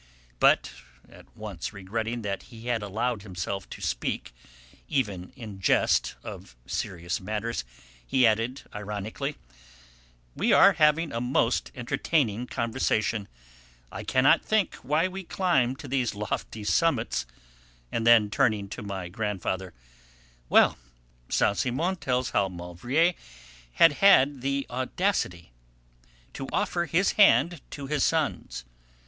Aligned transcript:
'"But 0.39 0.71
at 1.07 1.27
once 1.37 1.73
regretting 1.73 2.23
that 2.23 2.41
he 2.49 2.65
had 2.65 2.81
allowed 2.81 3.21
himself 3.21 3.69
to 3.69 3.81
speak, 3.83 4.33
even 4.87 5.31
in 5.35 5.59
jest, 5.61 6.15
of 6.23 6.55
serious 6.65 7.19
matters, 7.21 7.63
he 8.03 8.25
added 8.25 8.63
ironically: 8.73 9.35
"We 10.35 10.53
are 10.53 10.73
having 10.73 11.11
a 11.11 11.21
most 11.21 11.71
entertaining 11.75 12.47
conversation; 12.47 13.27
I 13.91 14.03
cannot 14.03 14.43
think 14.43 14.73
why 14.77 15.07
we 15.07 15.23
climb 15.23 15.75
to 15.75 15.87
these 15.87 16.15
lofty 16.15 16.63
summits," 16.63 17.27
and 17.91 18.07
then, 18.07 18.31
turning 18.31 18.69
to 18.69 18.81
my 18.81 19.07
grandfather: 19.07 19.71
"Well, 20.49 20.79
Saint 21.29 21.57
Simon 21.59 21.97
tells 21.97 22.31
how 22.31 22.49
Maulevrier 22.49 23.13
had 23.73 23.91
had 24.01 24.41
the 24.41 24.65
audacity 24.71 25.51
to 26.33 26.47
offer 26.51 26.85
his 26.87 27.11
hand 27.11 27.61
to 27.69 27.85
his 27.85 28.03
sons. 28.03 28.65